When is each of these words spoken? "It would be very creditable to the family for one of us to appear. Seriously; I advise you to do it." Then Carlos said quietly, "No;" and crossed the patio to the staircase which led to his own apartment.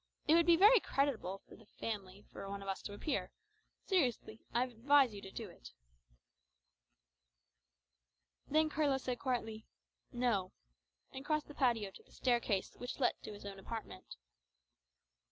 "It 0.27 0.33
would 0.33 0.47
be 0.47 0.55
very 0.55 0.79
creditable 0.79 1.43
to 1.47 1.55
the 1.55 1.67
family 1.67 2.25
for 2.33 2.49
one 2.49 2.63
of 2.63 2.67
us 2.67 2.81
to 2.81 2.93
appear. 2.95 3.29
Seriously; 3.85 4.41
I 4.51 4.63
advise 4.63 5.13
you 5.13 5.21
to 5.21 5.29
do 5.31 5.47
it." 5.47 5.73
Then 8.47 8.67
Carlos 8.67 9.03
said 9.03 9.19
quietly, 9.19 9.67
"No;" 10.11 10.53
and 11.11 11.23
crossed 11.23 11.47
the 11.49 11.53
patio 11.53 11.91
to 11.91 12.01
the 12.01 12.11
staircase 12.11 12.73
which 12.77 12.99
led 12.99 13.13
to 13.21 13.31
his 13.33 13.45
own 13.45 13.59
apartment. 13.59 14.15